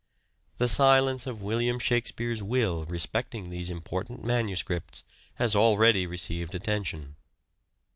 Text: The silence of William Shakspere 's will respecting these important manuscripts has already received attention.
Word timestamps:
The 0.57 0.67
silence 0.67 1.27
of 1.27 1.43
William 1.43 1.77
Shakspere 1.77 2.35
's 2.35 2.41
will 2.41 2.85
respecting 2.85 3.51
these 3.51 3.69
important 3.69 4.23
manuscripts 4.23 5.03
has 5.35 5.55
already 5.55 6.07
received 6.07 6.55
attention. 6.55 7.17